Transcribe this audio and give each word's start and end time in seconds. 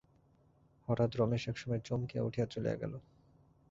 হঠাৎ 0.87 1.11
রমেশ 1.15 1.43
এক 1.47 1.57
সময় 1.57 1.79
চমকিয়া 1.79 2.23
উঠিয়া 2.23 2.45
চলিয়া 2.45 2.75
গেল। 2.75 2.93